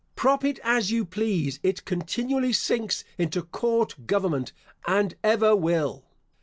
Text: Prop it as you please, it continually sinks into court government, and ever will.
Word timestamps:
Prop 0.15 0.43
it 0.43 0.57
as 0.63 0.89
you 0.89 1.05
please, 1.05 1.59
it 1.61 1.85
continually 1.85 2.53
sinks 2.53 3.03
into 3.19 3.43
court 3.43 4.07
government, 4.07 4.51
and 4.87 5.13
ever 5.23 5.55
will. 5.55 6.07